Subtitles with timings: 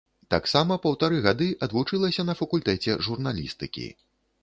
[0.33, 3.91] Таксама паўтары гады адвучылася на факультэце журналістыкі.